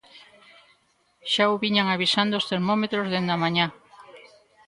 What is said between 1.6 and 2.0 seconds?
viñan